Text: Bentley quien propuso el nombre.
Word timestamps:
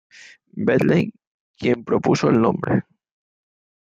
Bentley 0.55 1.13
quien 1.59 1.83
propuso 1.83 2.27
el 2.31 2.41
nombre. 2.41 2.85